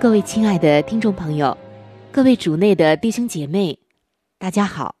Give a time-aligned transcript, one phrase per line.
[0.00, 1.58] 各位亲爱的听众朋友，
[2.12, 3.80] 各位主内的弟兄姐妹，
[4.38, 4.94] 大家好。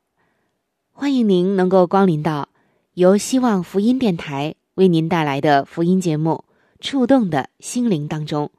[0.90, 2.48] 欢迎您能够光临到
[2.94, 6.44] 由希望福音电台为您带来的福音节目
[6.84, 8.50] 《触动的心灵》当中，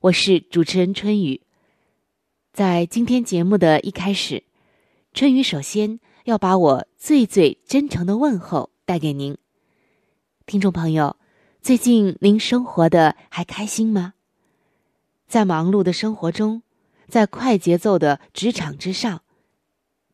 [0.00, 1.42] 我是主持人春雨。
[2.52, 4.42] 在今天节目的一开始，
[5.12, 9.38] 春雨首先要把我最最真诚的问候带给您，
[10.44, 11.16] 听众朋友，
[11.62, 14.13] 最近您生活的还开心吗？
[15.34, 16.62] 在忙碌的生活中，
[17.08, 19.22] 在快节奏的职场之上。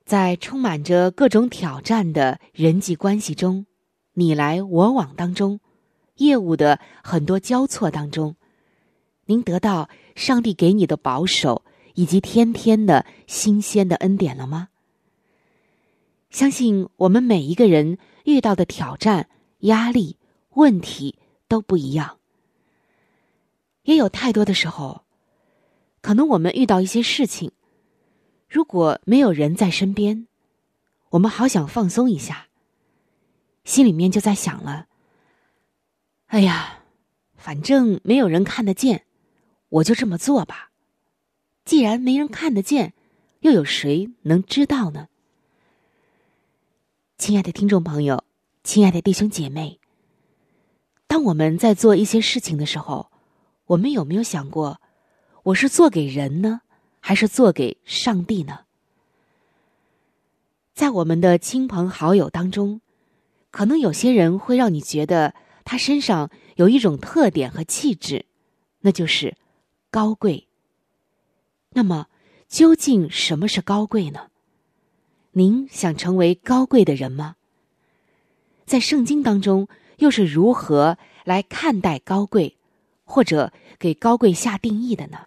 [0.06, 3.66] 在充满着各种挑战的人际关系中，
[4.14, 5.60] 你来我往当中，
[6.14, 8.36] 业务的很多交错当中，
[9.27, 14.70] 您得到上帝给你的保守以及天天的新鲜的恩典了吗？
[16.30, 20.16] 相信我们每一个人遇到的挑战、压力、
[20.55, 22.16] 问题都不一样，
[23.82, 25.02] 也有太多的时候，
[26.00, 27.52] 可能我们遇到一些事情。
[28.48, 30.27] 如果没有人在身边，
[31.11, 32.48] 我们好想放松一下，
[33.64, 34.86] 心里面就在想了：
[36.27, 36.80] 哎呀，
[37.36, 39.05] 反正没有人看得见，
[39.68, 40.70] 我就这么做吧。
[41.64, 42.94] 既然没人看得见，
[43.40, 45.08] 又有谁能知道呢？
[47.18, 48.24] 亲爱的听众朋友，
[48.64, 49.78] 亲爱的弟兄姐妹，
[51.06, 53.12] 当我们在做一些事情的时候，
[53.66, 54.80] 我们有没有想过，
[55.50, 56.61] 我是做给人呢？
[57.00, 58.61] 还是做给上帝呢？
[60.74, 62.80] 在我们的亲朋好友当中，
[63.50, 65.34] 可能有些人会让你觉得
[65.64, 68.27] 他身上有一种特点和气质，
[68.80, 69.36] 那就是
[69.90, 70.46] 高贵。
[71.70, 72.06] 那么，
[72.46, 74.28] 究竟什么是高贵呢？
[75.33, 77.34] 您想成为高贵的人吗？
[78.66, 79.66] 在圣经当中，
[79.96, 82.56] 又是如何来看待高贵，
[83.05, 85.27] 或者给高贵下定义的呢？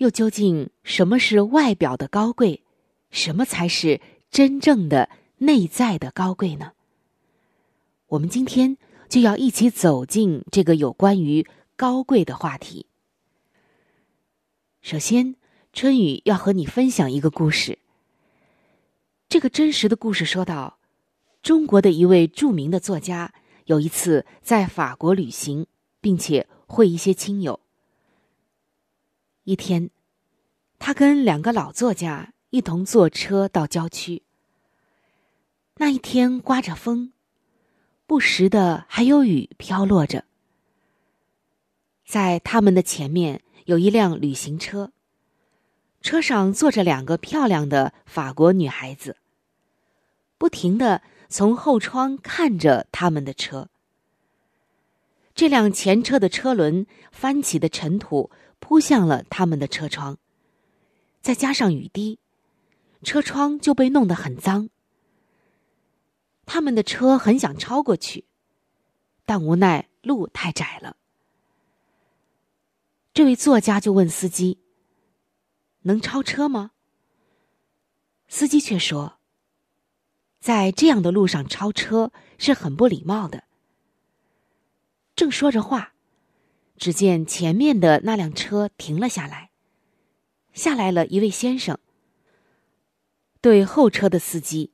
[0.00, 2.62] 又究竟什么是外表的高贵？
[3.10, 4.00] 什么才是
[4.30, 6.72] 真正的内在的高贵呢？
[8.06, 8.78] 我们今天
[9.10, 11.46] 就要一起走进这个有关于
[11.76, 12.86] 高贵的话题。
[14.80, 15.36] 首先，
[15.74, 17.78] 春雨要和你分享一个故事。
[19.28, 20.78] 这个真实的故事说到，
[21.42, 23.34] 中国的一位著名的作家
[23.66, 25.66] 有一次在法国旅行，
[26.00, 27.60] 并且会一些亲友。
[29.50, 29.90] 一天，
[30.78, 34.22] 他跟两个老作家一同坐车到郊区。
[35.78, 37.12] 那一天刮着风，
[38.06, 40.24] 不时的还有雨飘落着。
[42.06, 44.92] 在他们的前面有一辆旅行车，
[46.00, 49.16] 车上坐着两个漂亮的法国女孩子，
[50.38, 53.68] 不停的从后窗看着他们的车。
[55.34, 58.30] 这辆前车的车轮翻起的尘土。
[58.60, 60.16] 扑向了他们的车窗，
[61.20, 62.20] 再加上雨滴，
[63.02, 64.68] 车窗就被弄得很脏。
[66.46, 68.26] 他们的车很想超过去，
[69.24, 70.96] 但无奈路太窄了。
[73.12, 74.60] 这位作家就问司机
[75.82, 76.72] ：“能超车吗？”
[78.28, 79.18] 司机却说
[80.38, 83.44] ：“在这样的路上超车是很不礼貌的。”
[85.16, 85.94] 正说着话。
[86.80, 89.50] 只见前面的那辆车停了下来，
[90.54, 91.78] 下来了一位先生，
[93.42, 94.72] 对后车的司机，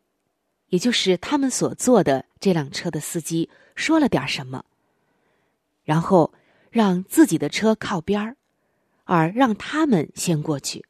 [0.68, 4.64] 也就是他们所坐的这辆车的司机说了点什么，
[5.82, 6.32] 然后
[6.70, 8.36] 让自己的车靠边儿，
[9.02, 10.86] 而让他们先过去。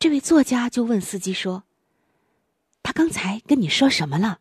[0.00, 1.62] 这位作家就问司机说
[2.82, 4.40] ：“他刚才跟你说什么了？”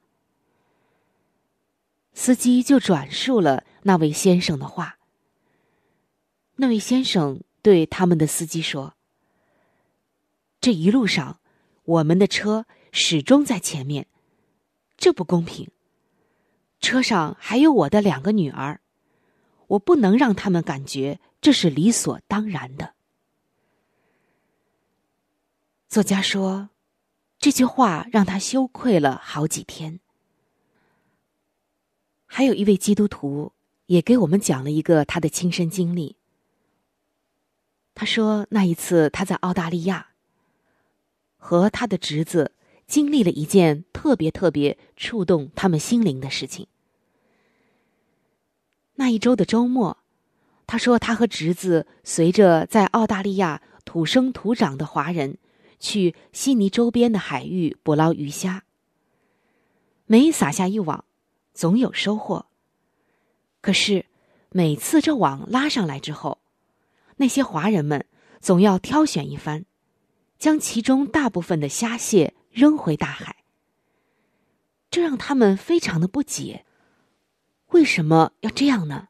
[2.17, 4.97] 司机就转述了那位先生的话，
[6.55, 8.95] 那位先生对他们的司机说
[10.59, 11.39] ：“这一路上，
[11.83, 14.07] 我们的车始终在前面，
[14.97, 15.69] 这不公平。
[16.79, 18.81] 车上还有我的两个女儿，
[19.67, 22.95] 我不能让他们感觉这是理所当然的。”
[25.87, 26.69] 作家说，
[27.37, 29.99] 这句话让他羞愧了好几天。
[32.25, 33.53] 还有一位基督徒
[33.87, 36.15] 也给我们讲了一个他的亲身经历。
[37.93, 40.09] 他说，那一次他在澳大利亚，
[41.37, 42.53] 和他的侄子
[42.87, 46.67] 经历了一件特别特别触动他们心灵的事情。
[48.95, 49.97] 那一周的周末，
[50.67, 55.37] 他说他和侄子随着在澳大利亚土生土长的华人。
[55.77, 58.63] 去悉尼周边的海域捕捞鱼虾。
[60.05, 61.03] 每撒下一网，
[61.53, 62.47] 总有收获。
[63.65, 64.05] 可是，
[64.51, 66.37] 每次这网拉上来之后，
[67.15, 68.05] 那些华人们
[68.39, 69.65] 总要挑选一番，
[70.37, 73.37] 将其中大部分的虾蟹扔回大海。
[74.91, 76.63] 这让他们非常的不解：
[77.69, 79.07] 为什么要这样呢？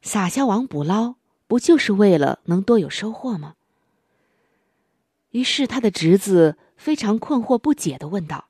[0.00, 1.16] 撒下网捕捞，
[1.46, 3.56] 不就是为了能多有收获吗？
[5.32, 8.48] 于是，他的侄子非常困惑不解的问道：“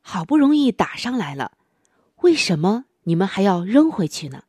[0.00, 1.58] 好不容易打上来了，
[2.22, 4.44] 为什么你们还要扔回去呢？”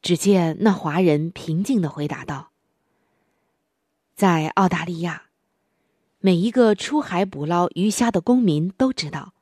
[0.00, 2.52] 只见那华人平静的回答道
[4.14, 5.24] ：“在澳大利亚，
[6.20, 9.34] 每一个出海捕捞鱼虾的公民都知道，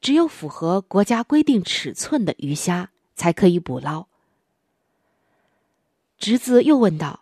[0.00, 4.08] 只有符合国家规定尺寸的鱼虾才可以捕捞。”
[6.18, 7.20] 侄子又问道。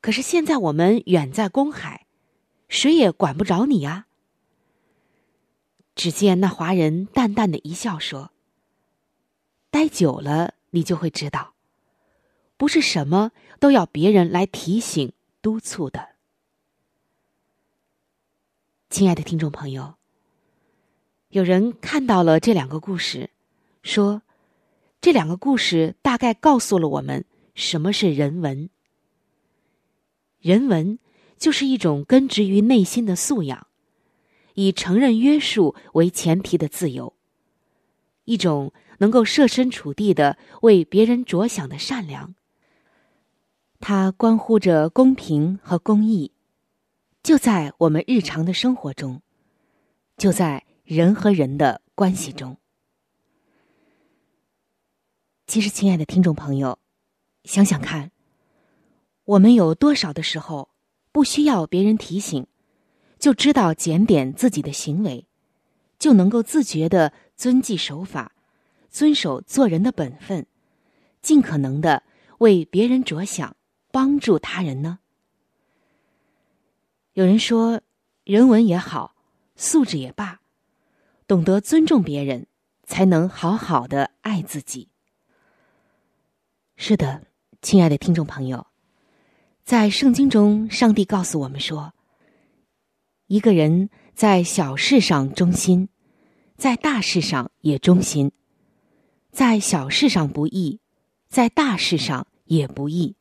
[0.00, 2.06] 可是现在我们远在公海，
[2.68, 4.06] 谁也管不着你呀。
[5.98, 8.30] 只见那华人淡淡的一笑，说
[9.68, 11.54] ：“待久了，你就会知道，
[12.56, 15.12] 不是什么都要别人来提醒、
[15.42, 16.10] 督促的。”
[18.88, 19.96] 亲爱的听众朋友，
[21.30, 23.30] 有人看到了这两个故事，
[23.82, 24.22] 说
[25.00, 27.24] 这两个故事大概告诉了我们
[27.56, 28.70] 什么是人文。
[30.38, 31.00] 人文
[31.36, 33.66] 就是一种根植于内心的素养，
[34.58, 37.14] 以承认约束为前提的自由，
[38.24, 42.34] 一种能够设身处地的为别人着想的善良。
[43.78, 46.32] 它关乎着公平和公义，
[47.22, 49.22] 就在我们日常的生活中，
[50.16, 52.56] 就在人和人的关系中。
[55.46, 56.80] 其实，亲爱的听众朋友，
[57.44, 58.10] 想想看。
[59.24, 60.70] 我们有多少的时候，
[61.12, 62.48] 不需要别人提醒，
[63.18, 65.26] 就知道检点自己的行为，
[65.98, 68.32] 就能够自觉的遵纪守法，
[68.90, 70.46] 遵守做人的本分，
[71.20, 72.02] 尽可能的
[72.38, 73.56] 为别人着想，
[73.90, 75.00] 帮助他人呢？
[77.14, 77.80] 有人说，
[78.22, 79.16] 人文也好，
[79.56, 80.40] 素质也罢，
[81.26, 82.46] 懂得尊重别人，
[82.84, 84.88] 才能好好的爱自己。
[86.76, 87.24] 是的，
[87.60, 88.68] 亲爱的听众朋友。
[89.64, 91.92] 在圣经中，上帝告诉我们说
[93.28, 95.88] ：“一个人在小事上忠心，
[96.56, 98.30] 在大事上也忠心；
[99.30, 100.80] 在小事上不义，
[101.28, 103.14] 在大事上也不义。”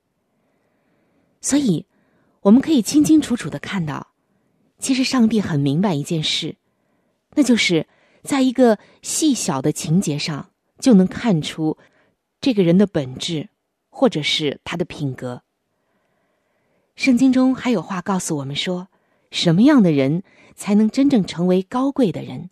[1.40, 1.86] 所以，
[2.42, 4.08] 我们可以清清楚楚的看到，
[4.80, 6.56] 其实上帝很明白一件事，
[7.36, 7.86] 那就是
[8.24, 11.78] 在一个细小的情节上，就能看出
[12.40, 13.50] 这个人的本质，
[13.90, 15.44] 或者是他的品格。
[16.96, 18.88] 圣经中还有话告诉我们说，
[19.32, 20.24] 什么样的人
[20.56, 22.50] 才能真正成为高贵的人？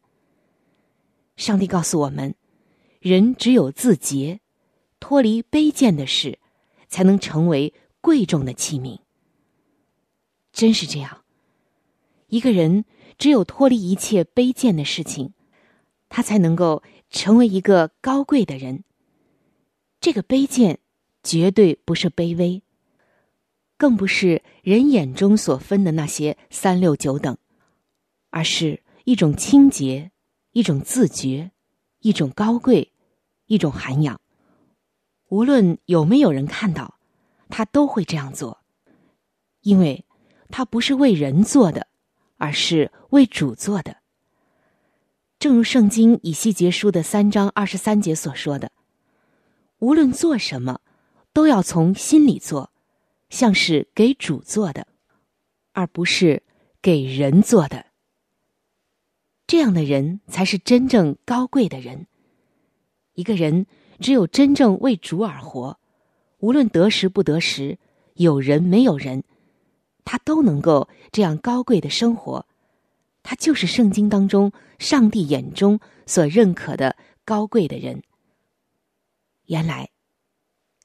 [1.38, 2.36] 上帝告诉我们，
[3.00, 4.39] 人只有自洁，
[5.00, 6.39] 脱离卑贱的事，
[6.88, 9.00] 才能成为贵重的器皿。
[10.51, 11.24] 真是这样，
[12.27, 12.86] 一个人
[13.17, 15.34] 只有脱离一切卑贱的事情，
[16.08, 18.84] 他才能够成为一个高贵的人。
[20.00, 20.79] 这个卑贱，
[21.24, 22.62] 绝对不是卑微。
[23.77, 27.38] 更不是人眼中所分的那些三六九等，
[28.29, 30.12] 而是一种清洁，
[30.51, 31.51] 一种自觉，
[32.00, 32.94] 一种高贵，
[33.48, 34.20] 一种涵养。
[35.27, 37.00] 无论有没有人看到，
[37.50, 38.62] 他都会这样做，
[39.62, 40.05] 因为
[40.50, 41.88] 他不是为人做的，
[42.38, 43.98] 而是为主做的。
[45.38, 48.72] 正如圣经以西结书的三章二十三节所说的
[49.79, 50.79] ：“无论做什么，
[51.34, 52.72] 都要从心里做。”
[53.29, 54.88] 像是给主做的，
[55.74, 56.44] 而不是
[56.82, 57.86] 给人做的。
[59.48, 62.08] 这样的人才是真正高贵的人。
[63.13, 63.65] 一个人
[64.00, 65.79] 只有真正为主而活，
[66.39, 67.77] 无论得时不得时，
[68.15, 69.24] 有人没有人，
[70.03, 72.46] 他都能够这样高贵的生活。
[73.24, 78.03] 他就是圣经当中上帝眼中所认可的高贵的人。
[79.46, 79.89] 原来，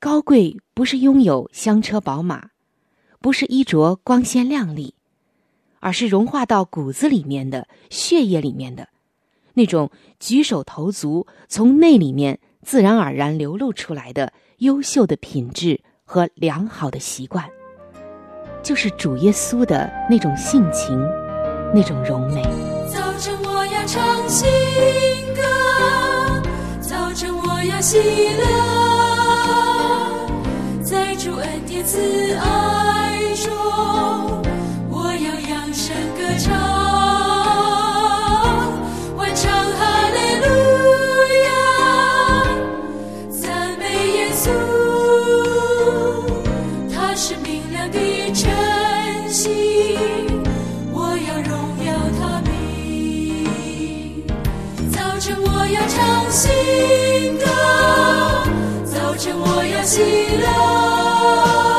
[0.01, 2.49] 高贵不是拥有香车宝马，
[3.21, 4.95] 不是衣着光鲜亮丽，
[5.79, 8.89] 而是融化到骨子里面的血液里面的
[9.53, 17.45] 那种举手投足从内里面自然而然流露出来的优秀的品质和良好的习惯，
[18.63, 20.99] 就是主耶稣的那种性情。
[21.73, 22.43] 那种柔美。
[22.93, 24.49] 早晨我要唱新
[25.37, 25.43] 歌，
[26.81, 28.90] 早晨我要喜乐，
[31.17, 31.99] 主恩典慈
[32.35, 33.53] 爱中，
[34.89, 36.49] 我要扬声歌唱，
[39.17, 39.81] 万唱哈
[40.15, 40.47] 利路
[41.45, 41.49] 亚，
[43.31, 43.83] 赞美
[44.17, 44.49] 耶稣，
[46.95, 47.99] 他是明亮的
[48.33, 48.49] 晨
[49.29, 49.51] 星，
[50.91, 50.97] 我
[51.29, 51.53] 要荣
[51.85, 54.25] 耀他名，
[54.91, 56.49] 早晨我要唱新
[57.39, 57.45] 歌，
[58.87, 60.01] 早晨我要喜
[60.41, 60.70] 乐。
[61.37, 61.70] 乐，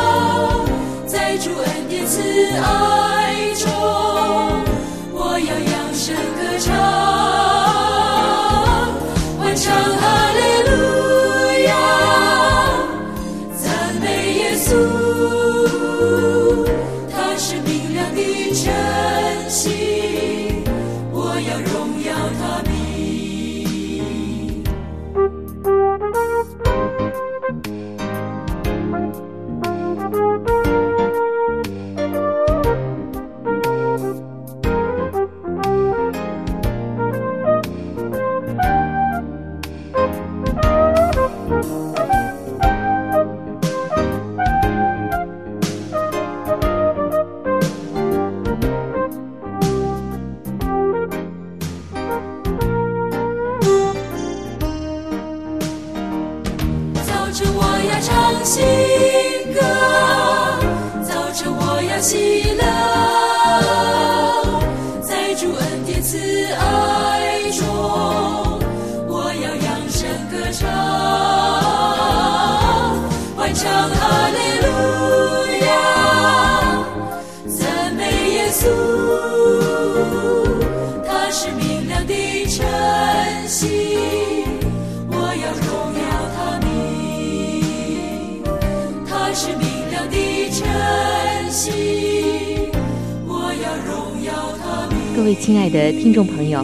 [95.21, 96.63] 各位亲爱的听众朋友，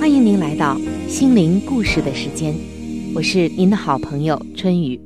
[0.00, 0.76] 欢迎您来到
[1.08, 2.52] 心灵故事的时间，
[3.14, 5.00] 我是您的好朋友春雨。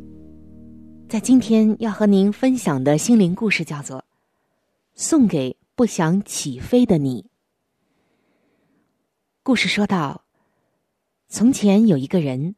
[1.06, 3.98] 在今天要和您分享的心灵故事叫做
[4.94, 7.22] 《送给不想起飞的你》。
[9.42, 10.24] 故事说到，
[11.28, 12.54] 从前有一个人，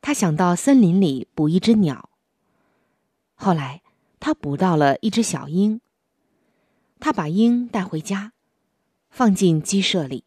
[0.00, 2.08] 他想到森林里捕一只鸟。
[3.34, 3.82] 后来
[4.18, 5.82] 他捕到了一只小鹰，
[6.98, 8.32] 他把鹰带回家。
[9.14, 10.24] 放进鸡舍里，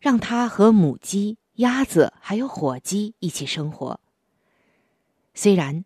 [0.00, 4.00] 让它和母鸡、鸭子还有火鸡一起生活。
[5.32, 5.84] 虽然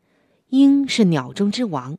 [0.49, 1.99] 鹰是鸟中之王，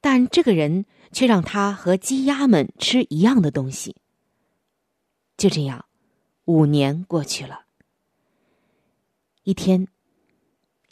[0.00, 3.96] 但这个人却让它和鸡鸭们吃一样的东西。
[5.36, 5.86] 就这样，
[6.44, 7.62] 五年过去了。
[9.42, 9.88] 一天，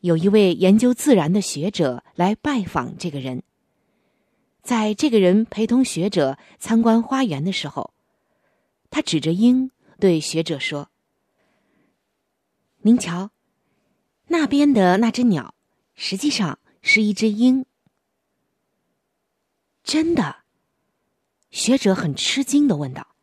[0.00, 3.44] 有一位研究自然的学者来拜访这个人。
[4.64, 7.92] 在这个人陪同学者参观花园的时候，
[8.88, 10.90] 他指着鹰对学者说
[12.80, 13.30] ：“您瞧，
[14.28, 15.54] 那边的那只鸟，
[15.94, 17.66] 实际上是一只鹰。”
[19.84, 20.36] 真的？
[21.50, 23.14] 学者很吃惊的问道。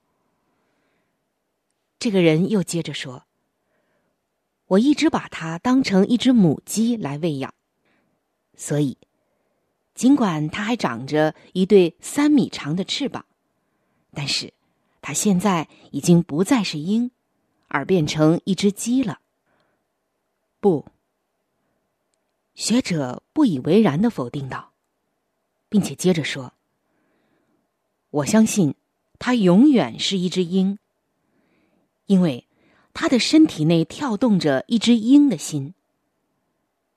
[1.98, 3.25] 这个人又接着说
[4.67, 7.51] ：“我一直把它当成一只母鸡来喂养，
[8.55, 9.00] 所以。”
[10.01, 13.24] 尽管它还长着一对三米长的翅膀，
[14.15, 14.51] 但是
[15.00, 17.12] 它现在已经不再是鹰，
[17.67, 19.20] 而变成一只鸡了。
[20.60, 20.88] 不，
[22.55, 24.72] 学者不以为然的否定道，
[25.70, 26.53] 并且接着说
[28.10, 28.74] ：“我相信
[29.20, 30.79] 它永远是一只鹰，
[32.08, 32.48] 因为
[32.91, 35.75] 它的身体内跳动着一只鹰的心。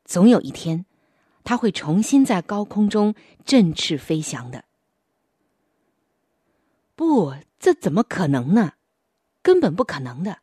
[0.06, 0.86] 总有一天。”
[1.44, 4.64] 他会重新在高空中振翅飞翔的。
[6.96, 8.72] 不，这怎么可能呢？
[9.42, 10.38] 根本不可能的。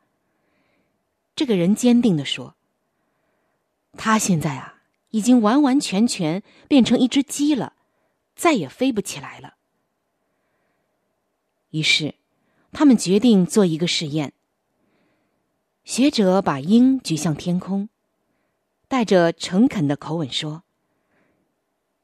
[1.35, 2.55] 这个人坚定的说
[3.97, 7.73] ：“他现在啊，已经完完全全变成一只鸡了，
[8.35, 9.55] 再也飞不起来了。
[11.71, 12.15] 于是，
[12.71, 14.33] 他们决定做一个试验。
[15.83, 17.89] 学者把鹰举向天空，
[18.87, 20.63] 带着诚恳的口吻说：“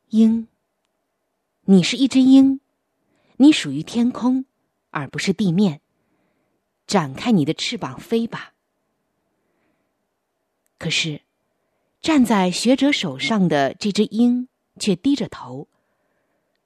[0.09, 0.47] 鹰，
[1.65, 2.61] 你是一只鹰，
[3.35, 4.45] 你属于天空，
[4.89, 5.81] 而不是地面。
[6.85, 8.53] 展开你的翅膀飞吧。”
[10.79, 11.23] 可是，
[11.99, 14.47] 站在学者手上的这只鹰
[14.79, 15.67] 却低着头，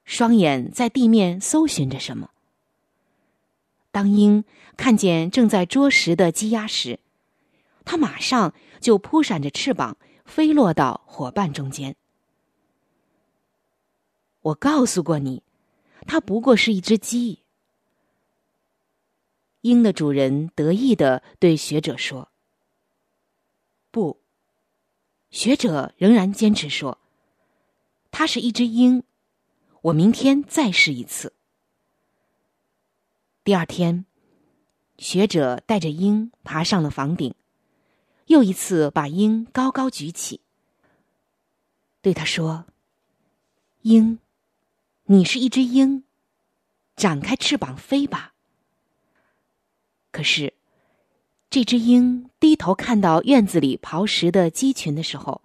[0.04, 2.30] 双眼在地面搜寻着什么。
[3.90, 4.44] 当鹰
[4.76, 7.00] 看见正在啄食的鸡鸭时，
[7.84, 11.96] 它马上就扑闪着翅膀飞落到伙伴中间。
[14.42, 15.42] 我告诉过你，
[16.06, 17.40] 它不过是一只鸡。
[19.62, 22.28] 鹰的主人得意的对学者说
[23.90, 24.20] ：“不。”
[25.30, 26.98] 学者仍然坚持说
[28.10, 29.04] ：“它是一只鹰。”
[29.82, 31.32] 我明天再试一次。
[33.42, 34.04] 第二天，
[34.98, 37.34] 学者带着鹰爬上了房顶，
[38.26, 40.40] 又一次把鹰高高举起，
[42.00, 42.66] 对他说
[43.82, 44.20] ：“鹰，
[45.12, 46.04] 你是一只鹰，
[46.96, 48.32] 展开翅膀飞吧。”
[50.10, 50.54] 可是，
[51.50, 55.42] 这只鹰低头看到院子里刨食的鸡群的时候，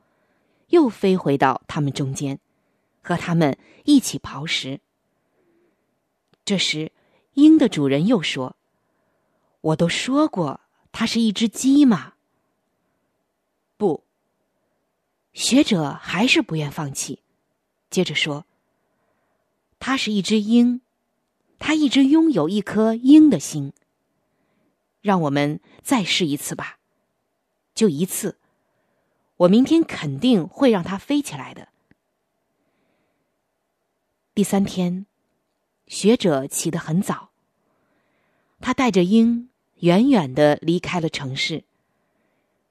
[0.69, 2.39] 又飞回到他们中间，
[3.01, 4.79] 和他们一起刨食。
[6.45, 6.93] 这时，
[7.33, 8.55] 鹰的主人又说
[9.59, 10.61] ：“我都说过，
[10.93, 12.13] 它是一只鸡嘛。”
[13.75, 14.05] 不，
[15.33, 17.21] 学者还是不愿放弃，
[17.89, 18.45] 接着说
[19.79, 20.81] ：“它是一只鹰，
[21.59, 23.73] 它一直拥有一颗鹰的心。
[25.01, 26.79] 让我们再试一次吧，
[27.73, 28.37] 就一次，
[29.37, 31.69] 我明天肯定会让它飞起来的。”
[34.33, 35.05] 第三天。
[35.87, 37.29] 学者起得很早。
[38.59, 41.63] 他带着鹰远远的离开了城市，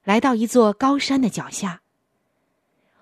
[0.03, 1.81] 来到一座高山的脚下。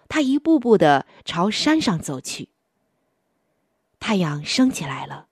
[0.08, 2.48] 他一步步的朝山上走去。
[4.06, 5.26] 太阳升起来了，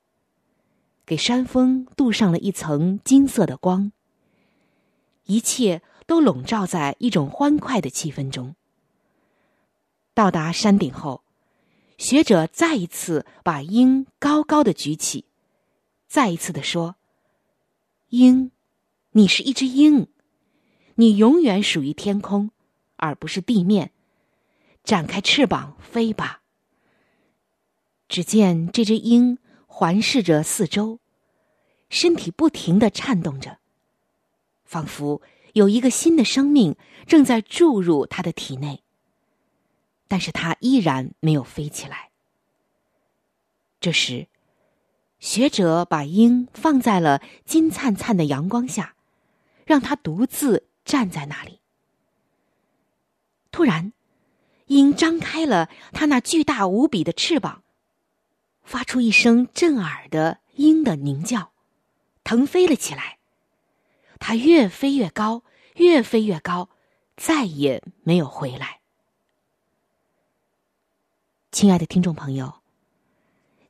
[1.05, 3.91] 给山峰镀上了一层金色的光。
[5.25, 8.55] 一切都笼罩在一种欢快的气氛中。
[10.15, 11.21] 到达山顶后。
[11.99, 15.25] 学者再一次把鹰高高的举起，
[16.07, 16.95] 再一次的说
[18.09, 18.49] ：“鹰，
[19.11, 20.07] 你是一只鹰，
[20.95, 22.49] 你永远属于天空，
[22.95, 23.91] 而不是地面。
[24.83, 26.41] 展开翅膀飞吧。”
[28.13, 30.99] 只见这只鹰环视着四周，
[31.89, 33.57] 身体不停的颤动着，
[34.65, 35.23] 仿佛
[35.53, 36.75] 有一个新的生命
[37.07, 38.83] 正在注入它的体内。
[40.07, 42.11] 但是它依然没有飞起来。
[43.79, 44.27] 这时，
[45.17, 48.93] 学者把鹰放在了金灿灿的阳光下，
[49.65, 51.61] 让它独自站在那里。
[53.51, 53.91] 突然，
[54.67, 57.62] 鹰张开了它那巨大无比的翅膀，
[58.63, 61.51] 发出一声震耳的鹰的鸣叫，
[62.23, 63.19] 腾飞了起来。
[64.19, 65.43] 它越飞越高，
[65.75, 66.69] 越飞越高，
[67.17, 68.79] 再也没有回来。
[71.51, 72.61] 亲爱的听众朋友，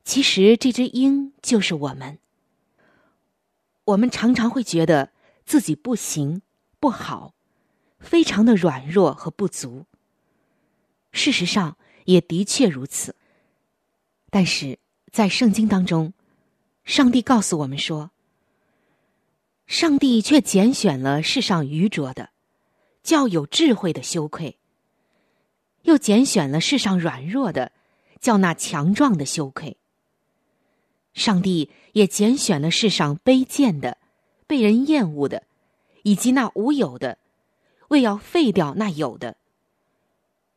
[0.04, 2.18] 其实这只鹰就是我们。
[3.84, 5.10] 我们常常会觉得
[5.44, 6.40] 自己不行、
[6.80, 7.34] 不好，
[7.98, 9.84] 非常的软弱和不足。
[11.12, 11.76] 事实上，
[12.06, 13.14] 也的确如此。
[14.30, 14.78] 但是
[15.14, 16.12] 在圣经当中，
[16.84, 18.10] 上帝告诉我们说，
[19.68, 22.30] 上帝却拣选了世上愚拙的，
[23.04, 24.58] 叫有智慧的羞愧。
[25.82, 27.70] 又拣选了世上软弱的，
[28.18, 29.76] 叫那强壮的羞愧。
[31.12, 33.98] 上帝也拣选了世上卑贱的、
[34.48, 35.44] 被人厌恶的，
[36.02, 37.18] 以及那无有的，
[37.86, 39.36] 为要废掉那有的，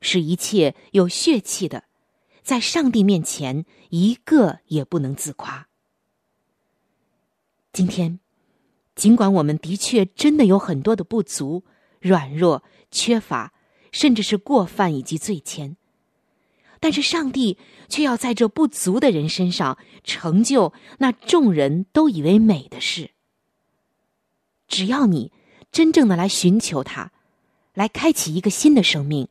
[0.02, 1.84] 使一切有血气的，
[2.48, 5.68] 在上帝面前一个也不能自夸。
[7.74, 8.22] 今天，
[8.96, 11.66] 尽管我们的确真的有很多的不足、
[12.00, 13.52] 软弱、缺乏。
[13.92, 15.76] 甚至是过犯以及罪愆，
[16.80, 17.58] 但是上帝
[17.88, 23.12] 却要在这不足的人身上成就那众人都以为美的事。
[24.68, 25.32] 只要你
[25.72, 27.12] 真正的来寻求他，
[27.74, 29.30] 来开启一个新的生命，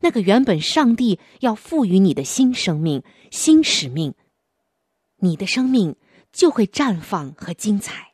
[0.00, 4.14] 那个原本上帝要赋予你的新生命、新使命，
[5.18, 5.96] 你的生命
[6.32, 8.12] 就会绽放和精彩。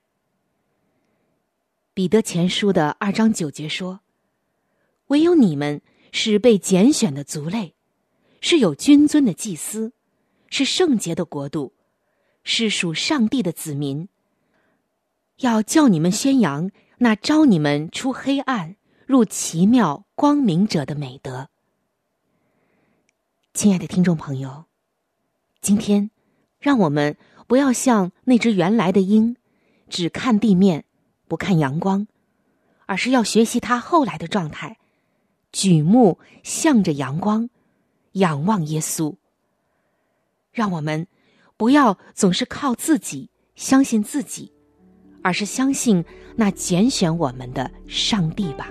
[1.94, 4.00] 彼得前书的二章九节说。
[5.08, 7.76] 唯有你们是被拣选的族类，
[8.40, 9.92] 是有君尊的祭司，
[10.50, 11.74] 是圣洁的国度，
[12.42, 14.08] 是属上帝的子民。
[15.36, 18.74] 要叫你们宣扬那招你们出黑暗
[19.06, 21.50] 入奇妙光明者的美德。
[23.56, 24.66] 亲爱的听众朋友，
[25.62, 26.10] 今天，
[26.58, 27.16] 让我们
[27.46, 29.34] 不要像那只原来的鹰，
[29.88, 30.84] 只看地面，
[31.26, 32.06] 不看阳光，
[32.84, 34.76] 而是要学习它后来的状态，
[35.52, 37.48] 举目向着阳光，
[38.12, 39.16] 仰望耶稣。
[40.52, 41.06] 让我们
[41.56, 44.52] 不要总是靠自己，相信自己。
[45.22, 46.04] 而是相信
[46.36, 48.70] 那拣选我们的上帝吧。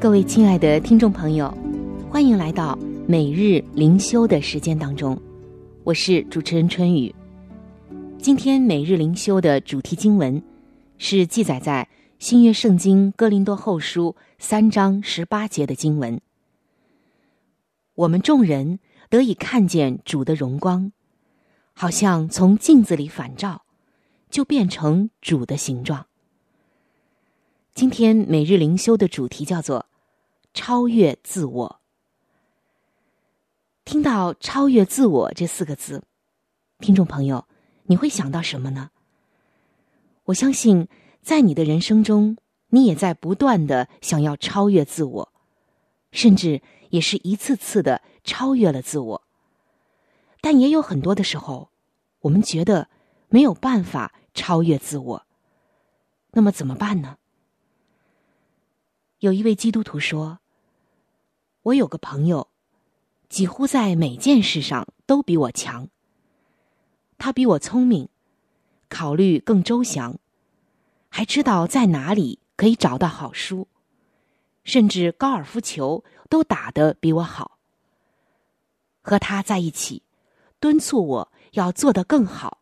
[0.00, 1.52] 各位亲爱的听众朋友，
[2.08, 5.20] 欢迎来到每日灵修的时间当中，
[5.82, 7.12] 我是主持人春雨。
[8.16, 10.40] 今天每日灵修的主题经文
[10.98, 11.88] 是记载在
[12.20, 16.20] 新约圣经哥林多后书三章十八节的经文。
[17.94, 18.78] 我们众人。
[19.10, 20.92] 得以看见主的荣光，
[21.72, 23.62] 好像从镜子里反照，
[24.28, 26.07] 就变成主的形状。
[27.78, 29.86] 今天每日灵修的主题叫做
[30.52, 31.80] “超越自我”。
[33.86, 36.02] 听到“超越自我”这四个字，
[36.80, 37.46] 听众朋友，
[37.84, 38.90] 你会想到什么呢？
[40.24, 40.88] 我相信，
[41.22, 42.36] 在你的人生中，
[42.70, 45.32] 你也在不断的想要超越自我，
[46.10, 46.60] 甚至
[46.90, 48.02] 也是一次次的。
[48.24, 49.22] 超越了自我，
[50.40, 51.70] 但也有很多的时候，
[52.22, 52.88] 我们觉得
[53.28, 55.26] 没有办法超越自我。
[56.32, 57.17] 那么怎么办呢？
[59.20, 60.38] 有一位基督徒说
[61.62, 62.46] ：“我有个朋友，
[63.28, 65.88] 几乎在每件事上都比我强。
[67.18, 68.08] 他比我聪明，
[68.88, 70.18] 考虑更周详，
[71.08, 73.66] 还知道在哪里可以找到好书，
[74.62, 77.58] 甚至高尔夫球都打得比我好。”
[79.02, 80.04] 和他在一起，
[80.60, 82.58] 敦促我要做得更好，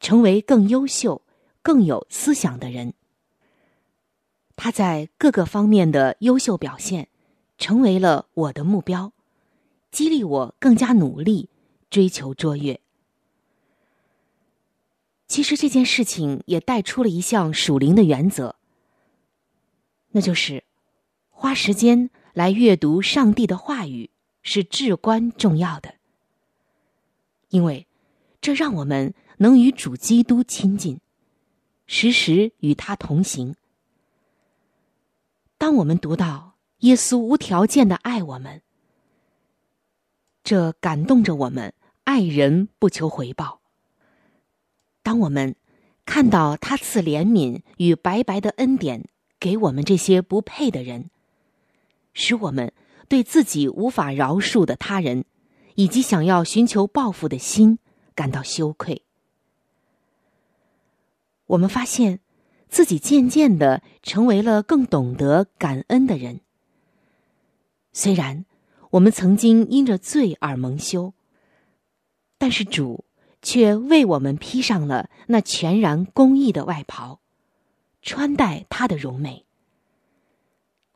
[0.00, 1.22] 成为更优秀、
[1.62, 2.92] 更有思想的人。
[4.56, 7.08] 他在各个方面的优秀表现，
[7.58, 9.12] 成为了我的目标，
[9.90, 11.48] 激励我更加努力，
[11.88, 12.80] 追求卓越。
[15.28, 18.56] 其实这件事情也带出了一项属灵的原则，
[20.10, 20.64] 那就是
[21.30, 24.10] 花时间来阅读上帝的话语。
[24.48, 25.94] 是至关重要的，
[27.48, 27.88] 因为
[28.40, 31.00] 这让我们能与主基督亲近，
[31.88, 33.56] 时时与他同行。
[35.58, 38.62] 当我们读到耶稣无条件的爱我们，
[40.44, 43.60] 这感动着我们，爱人不求回报。
[45.02, 45.56] 当我们
[46.04, 51.10] 看到他赐怜悯与白白的恩典给我们这些不配的人，
[52.12, 52.72] 使我们。
[53.08, 55.26] 对自己无法饶恕的他人，
[55.76, 57.78] 以及想要寻求报复的心
[58.16, 59.04] 感到羞愧。
[61.46, 62.18] 我们发现
[62.68, 66.40] 自己渐渐的成为了更懂得感恩的人。
[67.92, 68.44] 虽然
[68.90, 71.12] 我们曾经因着罪而蒙羞，
[72.38, 73.04] 但是主
[73.42, 77.20] 却为我们披上了那全然公义的外袍，
[78.02, 79.44] 穿戴他的荣美。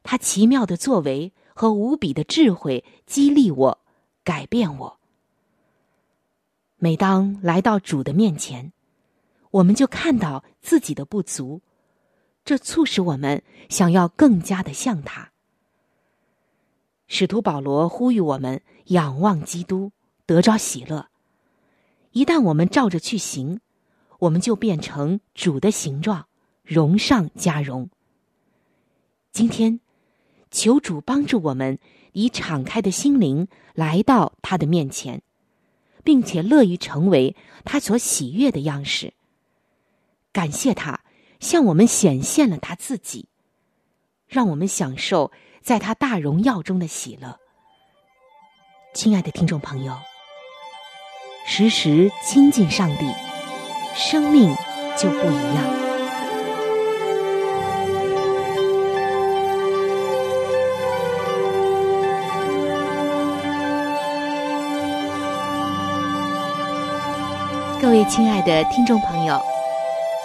[0.02, 1.32] 他奇妙的作为。
[1.52, 3.78] 和无比的智慧激励我，
[4.24, 4.98] 改变我。
[6.78, 8.72] 每当来到主的面前，
[9.50, 11.60] 我们就看到自己的不足，
[12.44, 15.32] 这促使我们想要更加的像他。
[17.08, 19.90] 使徒保罗呼吁我们仰望基督，
[20.26, 21.08] 得着喜乐。
[22.12, 23.60] 一旦我们照着去行，
[24.20, 26.26] 我们就变成主的形状，
[26.62, 27.90] 荣上加荣。
[29.32, 29.80] 今天，
[30.52, 31.78] 求主帮助我们
[32.12, 35.22] 以敞开的心灵来到他的面前，
[36.04, 37.34] 并且乐于成为
[37.64, 39.12] 他所喜悦的样式。
[40.32, 41.00] 感谢他
[41.40, 43.28] 向我们显现了他自己，
[44.28, 47.38] 让我们享受在他大荣耀中的喜乐。
[48.94, 49.96] 亲爱的听众朋友，
[51.46, 53.06] 时时亲近上帝，
[53.94, 54.54] 生命
[54.96, 55.80] 就不一样。
[67.80, 69.40] 各位亲爱的听众朋友，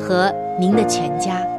[0.00, 1.55] 和您的全家。